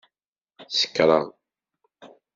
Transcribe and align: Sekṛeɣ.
Sekṛeɣ. 0.77 1.25